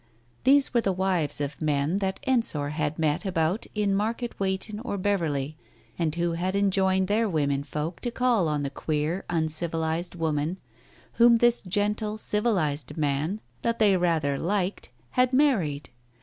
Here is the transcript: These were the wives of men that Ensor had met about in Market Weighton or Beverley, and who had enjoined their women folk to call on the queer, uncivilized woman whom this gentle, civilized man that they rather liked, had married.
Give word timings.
These 0.45 0.73
were 0.73 0.81
the 0.81 0.91
wives 0.91 1.39
of 1.39 1.61
men 1.61 1.99
that 1.99 2.19
Ensor 2.23 2.69
had 2.69 2.97
met 2.97 3.23
about 3.23 3.67
in 3.75 3.93
Market 3.93 4.39
Weighton 4.39 4.79
or 4.79 4.97
Beverley, 4.97 5.57
and 5.99 6.15
who 6.15 6.31
had 6.31 6.55
enjoined 6.55 7.07
their 7.07 7.29
women 7.29 7.63
folk 7.63 7.99
to 7.99 8.09
call 8.09 8.47
on 8.47 8.63
the 8.63 8.71
queer, 8.71 9.25
uncivilized 9.29 10.15
woman 10.15 10.57
whom 11.13 11.37
this 11.37 11.61
gentle, 11.61 12.17
civilized 12.17 12.97
man 12.97 13.41
that 13.61 13.77
they 13.77 13.95
rather 13.95 14.39
liked, 14.39 14.89
had 15.11 15.33
married. 15.33 15.91